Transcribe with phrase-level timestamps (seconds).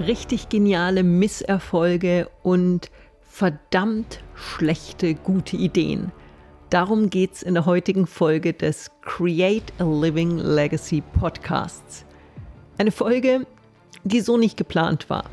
[0.00, 6.10] Richtig geniale Misserfolge und verdammt schlechte gute Ideen.
[6.70, 12.04] Darum geht es in der heutigen Folge des Create a Living Legacy Podcasts.
[12.78, 13.46] Eine Folge,
[14.04, 15.24] die so nicht geplant war,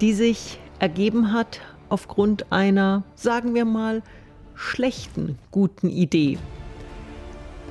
[0.00, 4.02] die sich ergeben hat aufgrund einer, sagen wir mal,
[4.54, 6.38] schlechten guten Idee.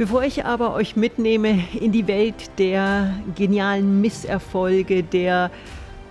[0.02, 5.52] Bevor ich aber euch mitnehme in die Welt der genialen Misserfolge, der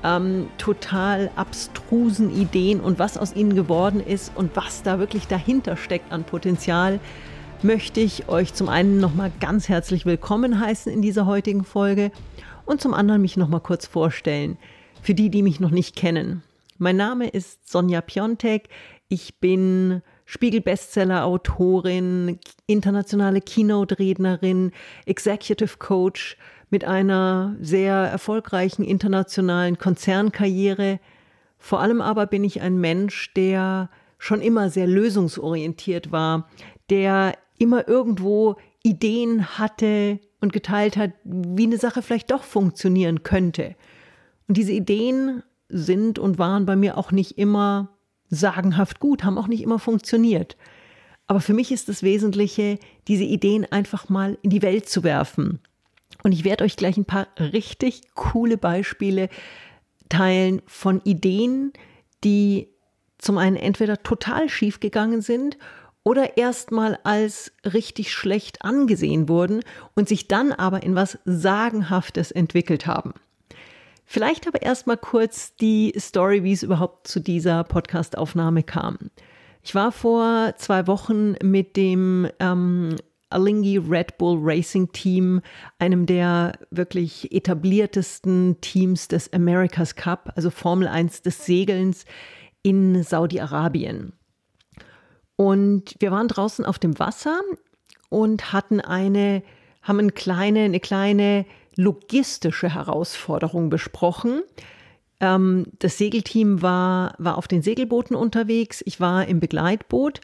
[0.04, 5.76] ähm, total abstrusen Ideen und was aus ihnen geworden ist und was da wirklich dahinter
[5.76, 7.00] steckt an Potenzial,
[7.64, 12.12] möchte ich euch zum einen nochmal ganz herzlich willkommen heißen in dieser heutigen Folge
[12.66, 14.56] und zum anderen mich nochmal kurz vorstellen,
[15.02, 16.44] für die, die mich noch nicht kennen.
[16.78, 18.68] Mein Name ist Sonja Piontek.
[19.08, 22.38] Ich bin Spiegel-Bestseller-Autorin,
[22.68, 24.70] internationale Keynote-Rednerin,
[25.04, 26.36] Executive Coach
[26.70, 31.00] mit einer sehr erfolgreichen internationalen Konzernkarriere.
[31.58, 36.48] Vor allem aber bin ich ein Mensch, der schon immer sehr lösungsorientiert war,
[36.90, 43.74] der immer irgendwo Ideen hatte und geteilt hat, wie eine Sache vielleicht doch funktionieren könnte.
[44.46, 47.96] Und diese Ideen sind und waren bei mir auch nicht immer
[48.30, 50.56] sagenhaft gut, haben auch nicht immer funktioniert.
[51.26, 55.60] Aber für mich ist das Wesentliche, diese Ideen einfach mal in die Welt zu werfen
[56.22, 59.28] und ich werde euch gleich ein paar richtig coole Beispiele
[60.08, 61.72] teilen von Ideen,
[62.24, 62.68] die
[63.18, 65.56] zum einen entweder total schief gegangen sind
[66.02, 69.62] oder erstmal als richtig schlecht angesehen wurden
[69.94, 73.12] und sich dann aber in was Sagenhaftes entwickelt haben.
[74.12, 78.98] Vielleicht aber erstmal kurz die Story, wie es überhaupt zu dieser Podcastaufnahme kam.
[79.62, 82.96] Ich war vor zwei Wochen mit dem ähm,
[83.28, 85.42] Alinghi Red Bull Racing Team,
[85.78, 92.04] einem der wirklich etabliertesten Teams des America's Cup, also Formel 1 des Segelns
[92.62, 94.12] in Saudi-Arabien.
[95.36, 97.42] Und wir waren draußen auf dem Wasser
[98.08, 99.44] und hatten eine,
[99.82, 101.46] haben eine kleine, eine kleine
[101.80, 104.42] logistische Herausforderung besprochen.
[105.20, 108.82] Ähm, das Segelteam war, war auf den Segelbooten unterwegs.
[108.86, 110.20] Ich war im Begleitboot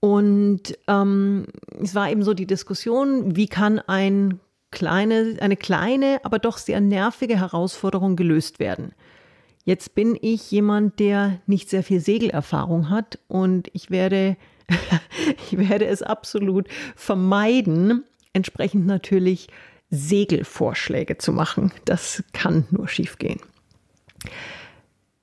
[0.00, 1.46] und ähm,
[1.82, 4.40] es war eben so die Diskussion, wie kann ein
[4.70, 8.92] kleine, eine kleine, aber doch sehr nervige Herausforderung gelöst werden.
[9.64, 14.36] Jetzt bin ich jemand, der nicht sehr viel Segelerfahrung hat und ich werde,
[15.50, 19.48] ich werde es absolut vermeiden, entsprechend natürlich
[19.90, 21.72] Segelvorschläge zu machen.
[21.84, 23.40] Das kann nur schiefgehen.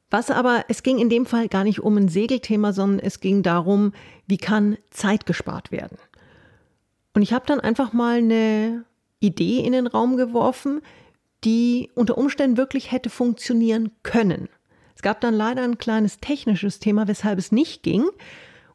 [0.09, 3.41] Was aber, es ging in dem Fall gar nicht um ein Segelthema, sondern es ging
[3.41, 3.93] darum,
[4.27, 5.97] wie kann Zeit gespart werden.
[7.15, 8.85] Und ich habe dann einfach mal eine
[9.19, 10.81] Idee in den Raum geworfen,
[11.43, 14.49] die unter Umständen wirklich hätte funktionieren können.
[14.95, 18.05] Es gab dann leider ein kleines technisches Thema, weshalb es nicht ging.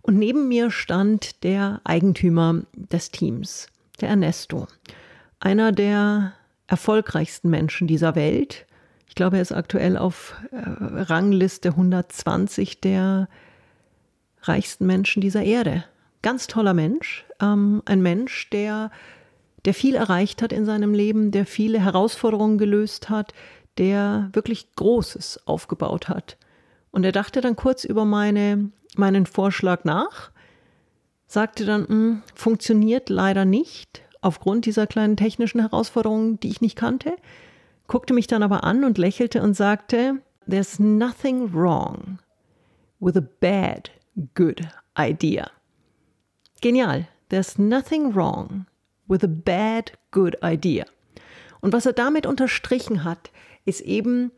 [0.02, 3.68] Und neben mir stand der Eigentümer des Teams,
[4.00, 4.66] der Ernesto.
[5.40, 6.32] Einer der
[6.66, 8.66] erfolgreichsten Menschen dieser Welt,
[9.08, 13.28] ich glaube, er ist aktuell auf äh, Rangliste 120 der
[14.42, 15.84] reichsten Menschen dieser Erde.
[16.22, 18.90] Ganz toller Mensch, ähm, ein Mensch, der,
[19.64, 23.32] der viel erreicht hat in seinem Leben, der viele Herausforderungen gelöst hat,
[23.78, 26.36] der wirklich Großes aufgebaut hat.
[26.90, 30.32] Und er dachte dann kurz über meine, meinen Vorschlag nach,
[31.26, 37.16] sagte dann, hm, funktioniert leider nicht aufgrund dieser kleinen technischen Herausforderungen, die ich nicht kannte
[37.88, 42.20] guckte mich dann aber an und lächelte und sagte, There's nothing wrong
[43.00, 43.90] with a bad,
[44.34, 45.50] good idea.
[46.60, 47.08] Genial.
[47.28, 48.66] There's nothing wrong
[49.08, 50.86] with a bad, good idea.
[51.60, 53.30] Und was er damit unterstrichen hat,
[53.66, 54.30] ist eben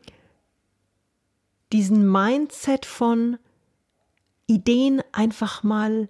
[1.71, 3.37] diesen Mindset von
[4.47, 6.09] Ideen einfach mal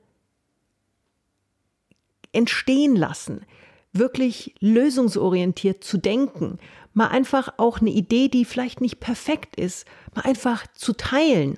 [2.32, 3.46] entstehen lassen,
[3.94, 6.60] wirklich lösungsorientiert zu denken,
[6.94, 9.86] mal einfach auch eine Idee, die vielleicht nicht perfekt ist,
[10.16, 11.58] mal einfach zu teilen.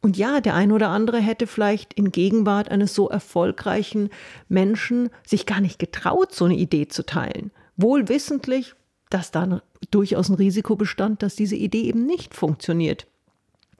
[0.00, 4.10] Und ja, der ein oder andere hätte vielleicht in Gegenwart eines so erfolgreichen
[4.48, 7.52] Menschen sich gar nicht getraut, so eine Idee zu teilen.
[7.76, 8.74] Wohl wissentlich,
[9.08, 13.06] dass da durchaus ein Risiko bestand, dass diese Idee eben nicht funktioniert.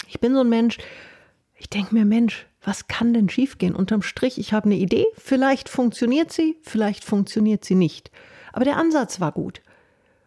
[0.08, 0.78] Ich bin so ein Mensch,
[1.56, 3.74] ich denke mir, Mensch, was kann denn schiefgehen?
[3.74, 8.10] Unterm Strich, ich habe eine Idee, vielleicht funktioniert sie, vielleicht funktioniert sie nicht.
[8.52, 9.60] Aber der Ansatz war gut.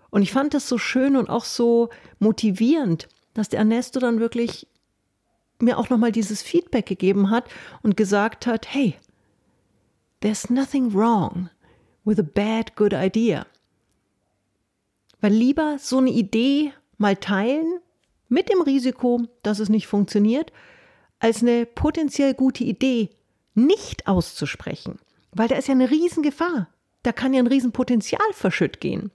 [0.10, 1.90] Und ich fand das so schön und auch so
[2.20, 4.68] motivierend, dass der Ernesto dann wirklich
[5.60, 7.50] mir auch nochmal dieses Feedback gegeben hat
[7.82, 8.96] und gesagt hat, hey,
[10.22, 11.50] there's nothing wrong
[12.06, 13.46] with a bad good idea.
[15.20, 17.80] Weil lieber so eine Idee mal teilen,
[18.30, 20.52] mit dem Risiko, dass es nicht funktioniert,
[21.20, 23.10] als eine potenziell gute Idee
[23.54, 25.00] nicht auszusprechen.
[25.32, 26.68] Weil da ist ja eine Riesengefahr.
[27.04, 29.12] Da kann ja ein Riesenpotenzial verschütt gehen.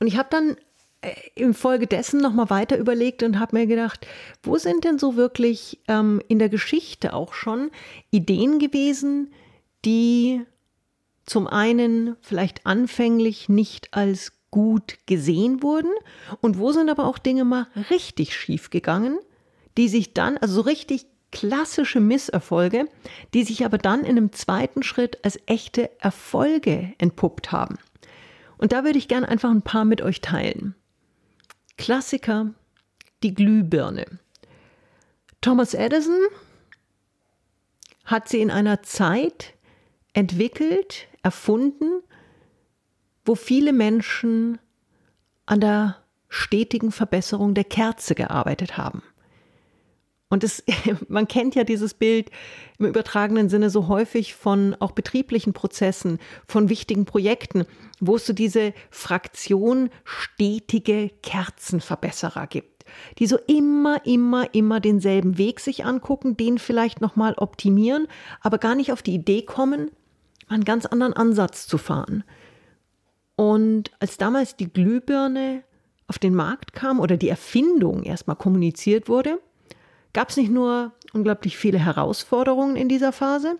[0.00, 0.56] Und ich habe dann
[1.02, 4.06] äh, infolgedessen nochmal weiter überlegt und habe mir gedacht,
[4.42, 7.70] wo sind denn so wirklich ähm, in der Geschichte auch schon
[8.10, 9.32] Ideen gewesen,
[9.84, 10.42] die
[11.26, 15.90] zum einen vielleicht anfänglich nicht als gut gesehen wurden
[16.40, 19.18] und wo sind aber auch Dinge mal richtig schief gegangen,
[19.76, 22.88] die sich dann, also so richtig klassische Misserfolge,
[23.34, 27.76] die sich aber dann in einem zweiten Schritt als echte Erfolge entpuppt haben.
[28.56, 30.74] Und da würde ich gerne einfach ein paar mit euch teilen.
[31.76, 32.54] Klassiker,
[33.22, 34.06] die Glühbirne.
[35.40, 36.20] Thomas Edison
[38.04, 39.54] hat sie in einer Zeit
[40.12, 42.00] entwickelt, erfunden,
[43.24, 44.58] wo viele Menschen
[45.46, 45.96] an der
[46.28, 49.02] stetigen Verbesserung der Kerze gearbeitet haben.
[50.28, 50.64] Und es,
[51.08, 52.30] man kennt ja dieses Bild
[52.78, 57.64] im übertragenen Sinne so häufig von auch betrieblichen Prozessen, von wichtigen Projekten,
[58.00, 62.84] wo es so diese Fraktion stetige Kerzenverbesserer gibt,
[63.18, 68.08] die so immer, immer, immer denselben Weg sich angucken, den vielleicht nochmal optimieren,
[68.40, 69.90] aber gar nicht auf die Idee kommen,
[70.48, 72.24] einen ganz anderen Ansatz zu fahren.
[73.36, 75.64] Und als damals die Glühbirne
[76.06, 79.40] auf den Markt kam oder die Erfindung erstmal kommuniziert wurde,
[80.14, 83.58] gab es nicht nur unglaublich viele Herausforderungen in dieser Phase,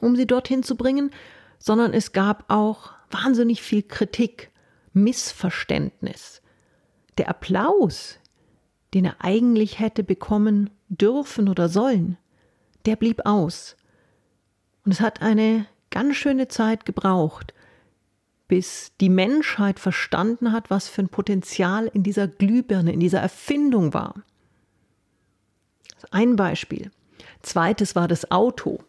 [0.00, 1.10] um sie dorthin zu bringen,
[1.58, 4.50] sondern es gab auch wahnsinnig viel Kritik,
[4.92, 6.42] Missverständnis.
[7.16, 8.18] Der Applaus,
[8.92, 12.18] den er eigentlich hätte bekommen dürfen oder sollen,
[12.86, 13.76] der blieb aus.
[14.84, 17.54] Und es hat eine ganz schöne Zeit gebraucht,
[18.48, 23.94] bis die Menschheit verstanden hat, was für ein Potenzial in dieser Glühbirne, in dieser Erfindung
[23.94, 24.24] war.
[26.10, 26.90] Ein Beispiel.
[27.42, 28.80] Zweites war das Auto.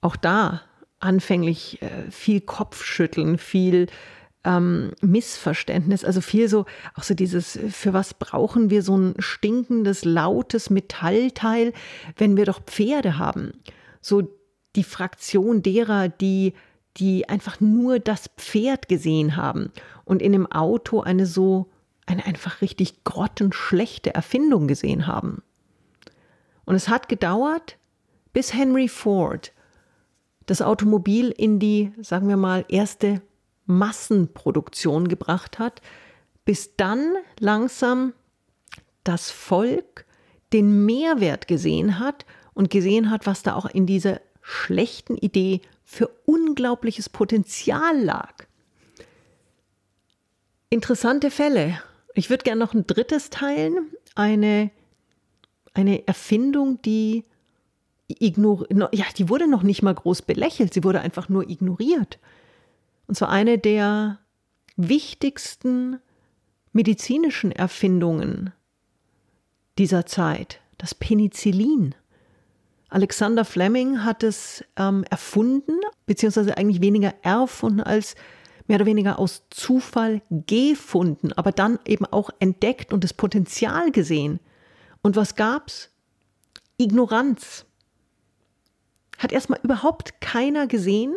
[0.00, 0.62] Auch da
[1.00, 3.86] anfänglich äh, viel Kopfschütteln, viel
[4.44, 10.04] ähm, Missverständnis, also viel so, auch so dieses, für was brauchen wir so ein stinkendes,
[10.04, 11.72] lautes Metallteil,
[12.16, 13.52] wenn wir doch Pferde haben?
[14.00, 14.28] So
[14.76, 16.54] die Fraktion derer, die
[16.98, 19.70] die einfach nur das Pferd gesehen haben
[20.04, 21.70] und in dem Auto eine so,
[22.06, 25.42] eine einfach richtig grottenschlechte Erfindung gesehen haben.
[26.68, 27.78] Und es hat gedauert,
[28.34, 29.54] bis Henry Ford
[30.44, 33.22] das Automobil in die, sagen wir mal, erste
[33.64, 35.80] Massenproduktion gebracht hat,
[36.44, 38.12] bis dann langsam
[39.02, 40.04] das Volk
[40.52, 46.10] den Mehrwert gesehen hat und gesehen hat, was da auch in dieser schlechten Idee für
[46.26, 48.44] unglaubliches Potenzial lag.
[50.68, 51.80] Interessante Fälle.
[52.12, 53.90] Ich würde gerne noch ein drittes teilen.
[54.14, 54.70] Eine,
[55.78, 57.22] eine Erfindung, die
[58.08, 62.18] ignor ja, die wurde noch nicht mal groß belächelt, sie wurde einfach nur ignoriert.
[63.06, 64.18] Und zwar eine der
[64.76, 66.00] wichtigsten
[66.72, 68.52] medizinischen Erfindungen
[69.78, 71.94] dieser Zeit, das Penicillin.
[72.88, 78.16] Alexander Fleming hat es ähm, erfunden, beziehungsweise eigentlich weniger erfunden als
[78.66, 84.40] mehr oder weniger aus Zufall gefunden, aber dann eben auch entdeckt und das Potenzial gesehen.
[85.02, 85.90] Und was gab's?
[86.76, 87.64] Ignoranz.
[89.18, 91.16] Hat erstmal überhaupt keiner gesehen,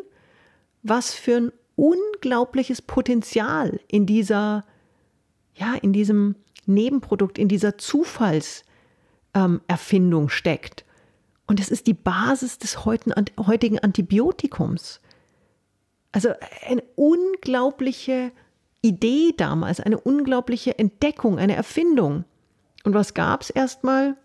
[0.84, 4.66] was für ein unglaubliches Potenzial in dieser,
[5.56, 6.36] ja, in diesem
[6.66, 10.86] Nebenprodukt, in dieser Zufallserfindung ähm, steckt.
[11.48, 15.02] Und es ist die Basis des heutigen Antibiotikums.
[16.12, 16.30] Also
[16.66, 18.32] eine unglaubliche
[18.82, 22.26] Idee damals, eine unglaubliche Entdeckung, eine Erfindung.
[22.84, 24.18] Und was gab es erstmal?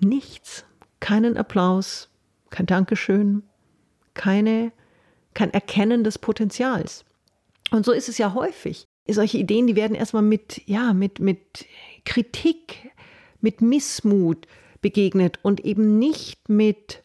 [0.00, 0.64] Nichts.
[1.00, 2.08] Keinen Applaus,
[2.50, 3.42] kein Dankeschön,
[4.14, 4.72] keine,
[5.34, 7.04] kein Erkennen des Potenzials.
[7.70, 8.86] Und so ist es ja häufig.
[9.08, 11.66] Solche Ideen, die werden erstmal mit, ja, mit, mit
[12.04, 12.92] Kritik,
[13.40, 14.46] mit Missmut,
[14.80, 17.02] begegnet und eben nicht mit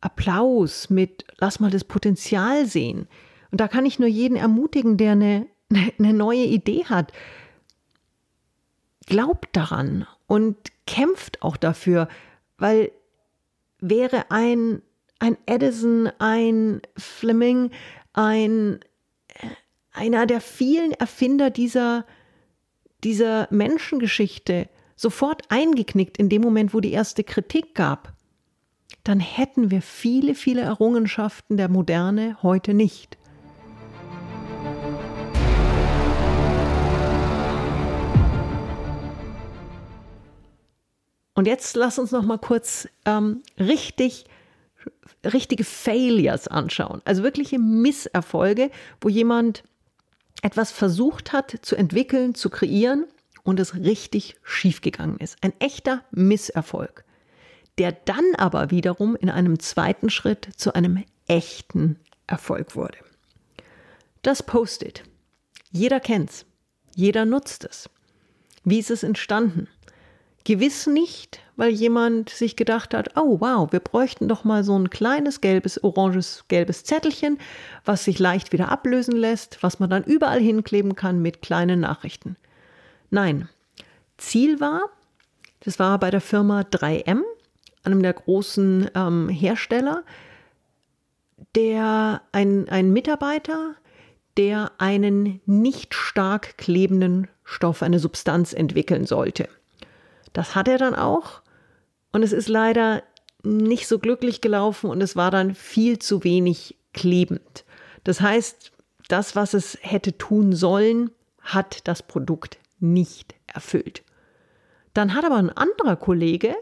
[0.00, 3.08] Applaus, mit lass mal das Potenzial sehen.
[3.50, 5.46] Und da kann ich nur jeden ermutigen, der eine,
[5.98, 7.12] eine neue Idee hat.
[9.06, 12.08] Glaubt daran und kämpft auch dafür,
[12.58, 12.90] weil
[13.80, 14.82] wäre ein,
[15.18, 17.70] ein Edison, ein Fleming,
[18.12, 18.80] ein,
[19.92, 22.04] einer der vielen Erfinder dieser,
[23.04, 28.14] dieser Menschengeschichte sofort eingeknickt in dem Moment, wo die erste Kritik gab,
[29.04, 33.18] dann hätten wir viele, viele Errungenschaften der Moderne heute nicht.
[41.36, 44.24] Und jetzt lass uns noch mal kurz ähm, richtig
[45.24, 49.64] richtige Failures anschauen, also wirkliche Misserfolge, wo jemand
[50.42, 53.04] etwas versucht hat zu entwickeln, zu kreieren
[53.42, 55.36] und es richtig schiefgegangen ist.
[55.42, 57.04] Ein echter Misserfolg,
[57.78, 62.98] der dann aber wiederum in einem zweiten Schritt zu einem echten Erfolg wurde.
[64.22, 65.02] Das Post-it.
[65.70, 66.46] Jeder kennt's.
[66.94, 67.90] Jeder nutzt es.
[68.64, 69.68] Wie ist es entstanden?
[70.46, 74.90] Gewiss nicht, weil jemand sich gedacht hat, oh wow, wir bräuchten doch mal so ein
[74.90, 77.38] kleines gelbes, oranges, gelbes Zettelchen,
[77.84, 82.36] was sich leicht wieder ablösen lässt, was man dann überall hinkleben kann mit kleinen Nachrichten.
[83.10, 83.48] Nein,
[84.18, 84.82] Ziel war,
[85.64, 87.22] das war bei der Firma 3M,
[87.82, 90.04] einem der großen ähm, Hersteller,
[91.56, 93.74] der ein, ein Mitarbeiter,
[94.36, 99.48] der einen nicht stark klebenden Stoff, eine Substanz entwickeln sollte.
[100.36, 101.40] Das hat er dann auch.
[102.12, 103.02] Und es ist leider
[103.42, 107.64] nicht so glücklich gelaufen und es war dann viel zu wenig klebend.
[108.04, 108.70] Das heißt,
[109.08, 114.02] das, was es hätte tun sollen, hat das Produkt nicht erfüllt.
[114.92, 116.54] Dann hat aber ein anderer Kollege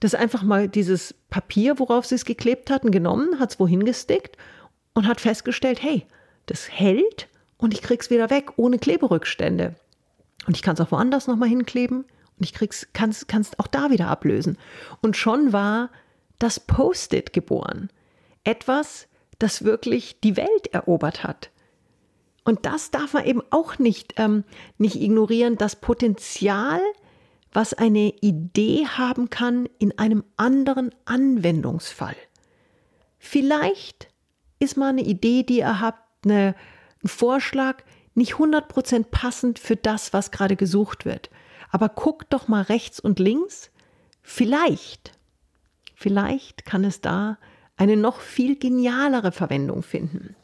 [0.00, 4.38] das einfach mal dieses Papier, worauf sie es geklebt hatten, genommen, hat es wohin gestickt
[4.94, 6.06] und hat festgestellt, hey,
[6.46, 7.28] das hält
[7.58, 9.74] und ich krieg's wieder weg ohne Kleberückstände.
[10.46, 12.06] Und ich kann es auch woanders nochmal hinkleben
[12.38, 14.58] und ich krieg's, kannst, kannst auch da wieder ablösen.
[15.00, 15.90] Und schon war
[16.38, 17.90] das Post-it geboren.
[18.42, 21.50] Etwas, das wirklich die Welt erobert hat.
[22.44, 24.44] Und das darf man eben auch nicht, ähm,
[24.76, 26.80] nicht ignorieren, das Potenzial,
[27.52, 32.16] was eine Idee haben kann in einem anderen Anwendungsfall.
[33.18, 34.08] Vielleicht
[34.58, 36.54] ist mal eine Idee, die ihr habt, eine,
[37.02, 37.82] ein Vorschlag,
[38.14, 41.30] nicht 100% passend für das, was gerade gesucht wird.
[41.74, 43.72] Aber guckt doch mal rechts und links.
[44.22, 45.10] Vielleicht,
[45.96, 47.36] vielleicht kann es da
[47.76, 50.36] eine noch viel genialere Verwendung finden.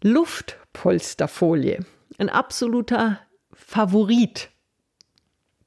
[0.00, 1.84] Luftpolsterfolie,
[2.18, 3.20] ein absoluter
[3.52, 4.50] Favorit.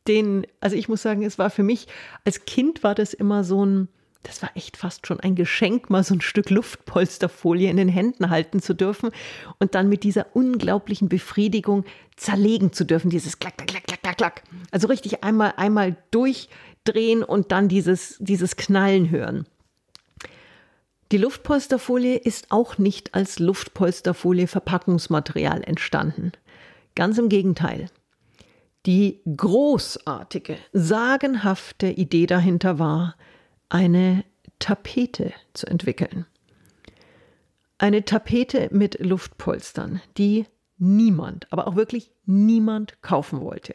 [0.05, 1.87] Den, also ich muss sagen, es war für mich,
[2.25, 3.87] als Kind war das immer so ein,
[4.23, 8.29] das war echt fast schon ein Geschenk, mal so ein Stück Luftpolsterfolie in den Händen
[8.29, 9.11] halten zu dürfen
[9.59, 11.85] und dann mit dieser unglaublichen Befriedigung
[12.17, 14.43] zerlegen zu dürfen, dieses klack, klack, klack, klack, klack.
[14.71, 19.47] Also richtig einmal, einmal durchdrehen und dann dieses, dieses Knallen hören.
[21.11, 26.31] Die Luftpolsterfolie ist auch nicht als Luftpolsterfolie Verpackungsmaterial entstanden.
[26.95, 27.89] Ganz im Gegenteil.
[28.85, 33.15] Die großartige, sagenhafte Idee dahinter war,
[33.69, 34.23] eine
[34.59, 36.27] Tapete zu entwickeln.
[37.79, 40.45] Eine Tapete mit Luftpolstern, die
[40.77, 43.73] niemand, aber auch wirklich niemand kaufen wollte.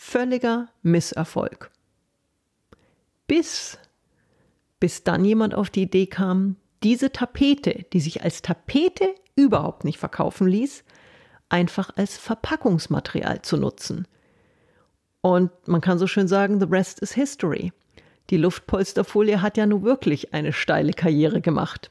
[0.00, 1.70] Völliger Misserfolg.
[3.26, 3.78] Bis,
[4.80, 9.98] bis dann jemand auf die Idee kam, diese Tapete, die sich als Tapete überhaupt nicht
[9.98, 10.84] verkaufen ließ,
[11.48, 14.06] einfach als Verpackungsmaterial zu nutzen.
[15.20, 17.72] Und man kann so schön sagen, the rest is history.
[18.30, 21.90] Die Luftpolsterfolie hat ja nun wirklich eine steile Karriere gemacht.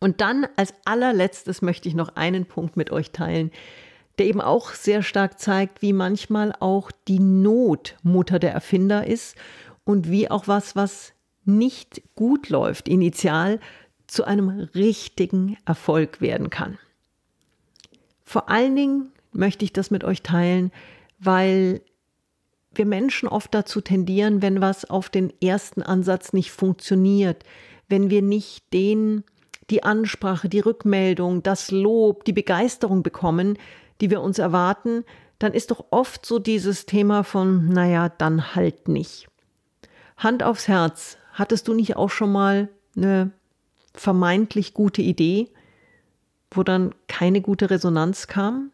[0.00, 3.50] Und dann als allerletztes möchte ich noch einen Punkt mit euch teilen,
[4.18, 9.36] der eben auch sehr stark zeigt, wie manchmal auch die Not Mutter der Erfinder ist
[9.84, 11.12] und wie auch was, was
[11.44, 13.60] nicht gut läuft, initial
[14.06, 16.78] zu einem richtigen Erfolg werden kann.
[18.24, 20.72] Vor allen Dingen möchte ich das mit euch teilen,
[21.18, 21.82] weil
[22.74, 27.44] wir Menschen oft dazu tendieren, wenn was auf den ersten Ansatz nicht funktioniert,
[27.88, 29.24] wenn wir nicht den,
[29.70, 33.58] die Ansprache, die Rückmeldung, das Lob, die Begeisterung bekommen,
[34.00, 35.04] die wir uns erwarten,
[35.38, 39.28] dann ist doch oft so dieses Thema von, naja, dann halt nicht.
[40.16, 43.32] Hand aufs Herz, hattest du nicht auch schon mal eine
[43.94, 45.50] vermeintlich gute Idee,
[46.50, 48.72] wo dann keine gute Resonanz kam?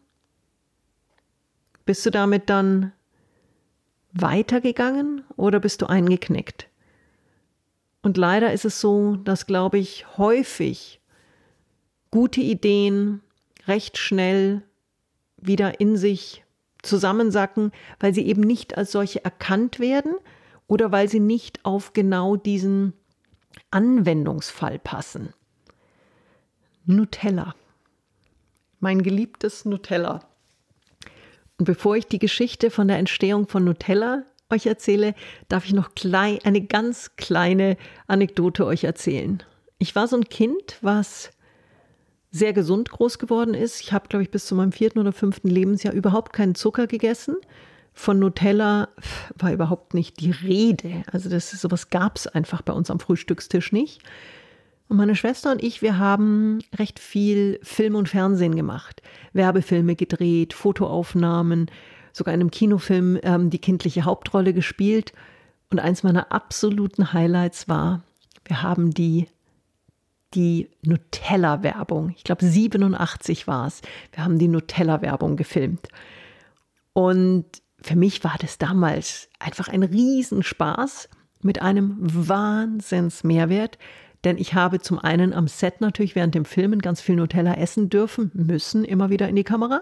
[1.85, 2.93] Bist du damit dann
[4.13, 6.69] weitergegangen oder bist du eingeknickt?
[8.01, 11.01] Und leider ist es so, dass, glaube ich, häufig
[12.11, 13.21] gute Ideen
[13.67, 14.61] recht schnell
[15.47, 16.43] wieder in sich
[16.81, 20.15] zusammensacken, weil sie eben nicht als solche erkannt werden
[20.67, 22.93] oder weil sie nicht auf genau diesen
[23.71, 25.33] Anwendungsfall passen.
[26.85, 27.55] Nutella.
[28.79, 30.19] Mein geliebtes Nutella.
[31.57, 35.15] Und bevor ich die Geschichte von der Entstehung von Nutella euch erzähle,
[35.47, 39.41] darf ich noch klein, eine ganz kleine Anekdote euch erzählen.
[39.77, 41.31] Ich war so ein Kind, was
[42.33, 43.79] sehr gesund groß geworden ist.
[43.79, 47.37] Ich habe, glaube ich, bis zu meinem vierten oder fünften Lebensjahr überhaupt keinen Zucker gegessen.
[47.93, 48.89] Von Nutella
[49.37, 51.03] war überhaupt nicht die Rede.
[51.11, 54.01] Also das sowas gab es einfach bei uns am Frühstückstisch nicht.
[54.89, 59.03] Und meine Schwester und ich, wir haben recht viel Film und Fernsehen gemacht.
[59.33, 61.69] Werbefilme gedreht, Fotoaufnahmen,
[62.13, 65.13] sogar in einem Kinofilm ähm, die kindliche Hauptrolle gespielt.
[65.69, 68.01] Und eins meiner absoluten Highlights war,
[68.45, 69.27] wir haben die,
[70.33, 75.87] die Nutella-Werbung, ich glaube 87 war es, wir haben die Nutella-Werbung gefilmt.
[76.93, 77.45] Und
[77.81, 81.09] für mich war das damals einfach ein Riesenspaß
[81.41, 83.77] mit einem Wahnsinnsmehrwert,
[84.23, 87.89] denn ich habe zum einen am Set natürlich während dem Filmen ganz viel Nutella essen
[87.89, 89.81] dürfen, müssen immer wieder in die Kamera.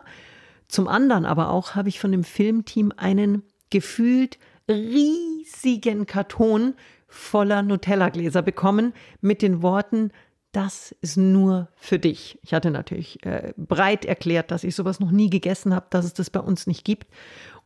[0.67, 6.74] Zum anderen aber auch habe ich von dem Filmteam einen gefühlt riesigen Karton
[7.08, 10.12] voller Nutella-Gläser bekommen mit den Worten,
[10.51, 12.38] das ist nur für dich.
[12.43, 16.13] Ich hatte natürlich äh, breit erklärt, dass ich sowas noch nie gegessen habe, dass es
[16.13, 17.08] das bei uns nicht gibt.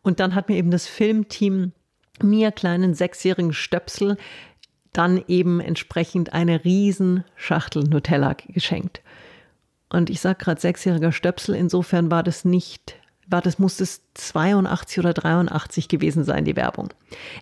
[0.01, 1.71] Und dann hat mir eben das Filmteam
[2.21, 4.17] mir kleinen sechsjährigen Stöpsel
[4.93, 9.01] dann eben entsprechend eine Riesenschachtel Nutella geschenkt.
[9.89, 12.95] Und ich sage gerade sechsjähriger Stöpsel, insofern war das nicht,
[13.27, 16.93] war das muss es 82 oder 83 gewesen sein, die Werbung.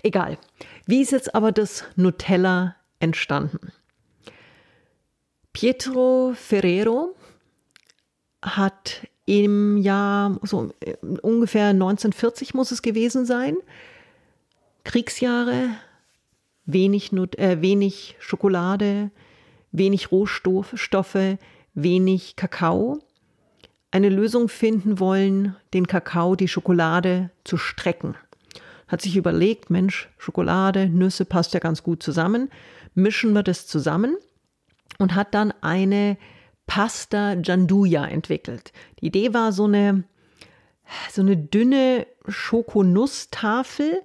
[0.02, 0.38] Egal.
[0.86, 3.72] Wie ist jetzt aber das Nutella entstanden?
[5.54, 7.16] Pietro Ferrero
[8.42, 13.56] hat im Jahr so äh, ungefähr 1940 muss es gewesen sein,
[14.84, 15.70] Kriegsjahre,
[16.66, 19.12] wenig, Nut äh, wenig Schokolade,
[19.72, 21.38] wenig Rohstoffe,
[21.76, 23.00] wenig Kakao,
[23.92, 28.16] eine Lösung finden wollen, den Kakao, die Schokolade zu strecken.
[28.88, 32.50] Hat sich überlegt, Mensch, Schokolade, Nüsse passt ja ganz gut zusammen,
[32.96, 34.18] mischen wir das zusammen
[35.00, 36.18] und hat dann eine
[36.68, 38.72] Pasta Gianduja entwickelt.
[39.00, 40.04] Die Idee war so eine,
[41.12, 44.02] so eine dünne Schokonusstafel,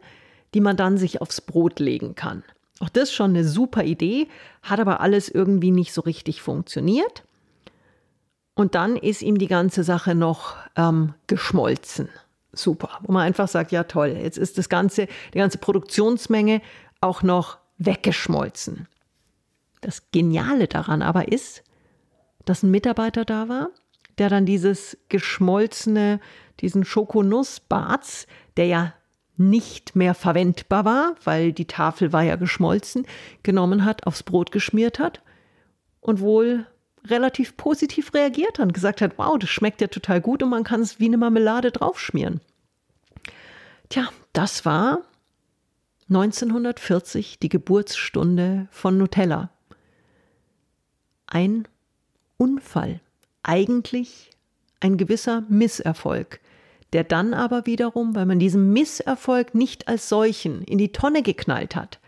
[0.54, 2.42] die man dann sich aufs Brot legen kann.
[2.80, 4.28] Auch das ist schon eine super Idee,
[4.62, 7.24] hat aber alles irgendwie nicht so richtig funktioniert.
[8.54, 12.08] Und dann ist ihm die ganze Sache noch ähm, geschmolzen.
[12.52, 12.98] Super.
[13.02, 16.60] Wo man einfach sagt, ja toll, jetzt ist das ganze, die ganze Produktionsmenge
[17.00, 18.88] auch noch weggeschmolzen.
[19.80, 21.62] Das Geniale daran aber ist,
[22.44, 23.70] dass ein Mitarbeiter da war,
[24.18, 26.20] der dann dieses geschmolzene,
[26.60, 28.94] diesen Schokonussbarz, der ja
[29.36, 33.06] nicht mehr verwendbar war, weil die Tafel war ja geschmolzen,
[33.44, 35.22] genommen hat, aufs Brot geschmiert hat
[36.00, 36.66] und wohl
[37.06, 40.64] relativ positiv reagiert hat und gesagt hat, wow, das schmeckt ja total gut und man
[40.64, 42.40] kann es wie eine Marmelade draufschmieren.
[43.88, 45.02] Tja, das war
[46.08, 49.50] 1940 die Geburtsstunde von Nutella.
[51.30, 51.68] Ein
[52.38, 53.00] Unfall,
[53.42, 54.30] eigentlich
[54.80, 56.40] ein gewisser Misserfolg,
[56.92, 61.76] der dann aber wiederum, weil man diesen Misserfolg nicht als solchen in die Tonne geknallt
[61.76, 62.00] hat,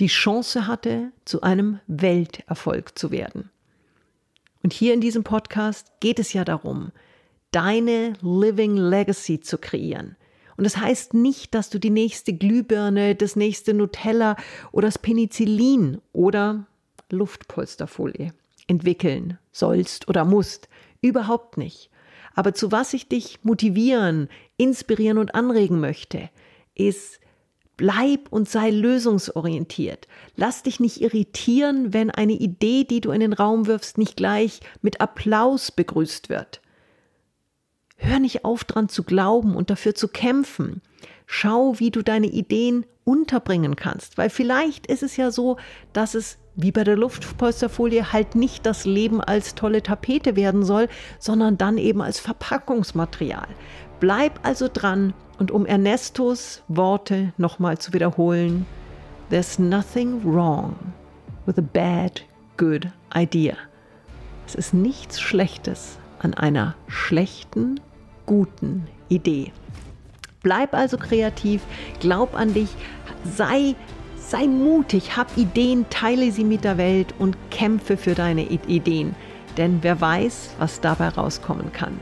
[0.00, 3.50] die Chance hatte, zu einem Welterfolg zu werden.
[4.62, 6.90] Und hier in diesem Podcast geht es ja darum,
[7.52, 10.16] deine Living Legacy zu kreieren.
[10.56, 14.36] Und das heißt nicht, dass du die nächste Glühbirne, das nächste Nutella
[14.72, 16.66] oder das Penicillin oder
[17.10, 18.32] Luftpolsterfolie
[18.66, 20.68] entwickeln sollst oder musst.
[21.00, 21.90] Überhaupt nicht.
[22.34, 26.28] Aber zu was ich dich motivieren, inspirieren und anregen möchte,
[26.74, 27.20] ist,
[27.76, 30.08] bleib und sei lösungsorientiert.
[30.34, 34.60] Lass dich nicht irritieren, wenn eine Idee, die du in den Raum wirfst, nicht gleich
[34.82, 36.60] mit Applaus begrüßt wird.
[37.96, 40.82] Hör nicht auf dran zu glauben und dafür zu kämpfen.
[41.26, 45.56] Schau, wie du deine Ideen unterbringen kannst, weil vielleicht ist es ja so,
[45.92, 50.88] dass es wie bei der Luftpolsterfolie halt nicht das Leben als tolle Tapete werden soll,
[51.18, 53.48] sondern dann eben als Verpackungsmaterial.
[54.00, 58.66] Bleib also dran und um Ernestos Worte nochmal zu wiederholen,
[59.28, 60.76] There's nothing wrong
[61.46, 62.22] with a bad,
[62.56, 63.56] good idea.
[64.46, 67.80] Es ist nichts Schlechtes an einer schlechten,
[68.26, 69.52] guten Idee.
[70.42, 71.62] Bleib also kreativ,
[72.00, 72.68] glaub an dich,
[73.24, 73.74] sei
[74.28, 79.14] Sei mutig, hab Ideen, teile sie mit der Welt und kämpfe für deine Ideen.
[79.56, 82.00] Denn wer weiß, was dabei rauskommen kann.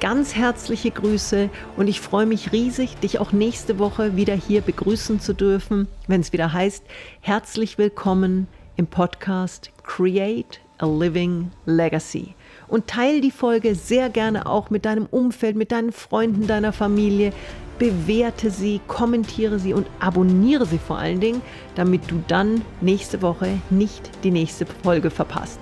[0.00, 5.20] Ganz herzliche Grüße und ich freue mich riesig, dich auch nächste Woche wieder hier begrüßen
[5.20, 6.84] zu dürfen, wenn es wieder heißt,
[7.20, 12.34] herzlich willkommen im Podcast Create a Living Legacy.
[12.72, 17.34] Und teile die Folge sehr gerne auch mit deinem Umfeld, mit deinen Freunden, deiner Familie
[17.78, 21.42] bewerte sie, kommentiere sie und abonniere sie vor allen Dingen,
[21.74, 25.60] damit du dann nächste Woche nicht die nächste Folge verpasst.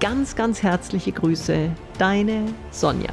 [0.00, 3.12] Ganz, ganz herzliche Grüße, deine Sonja.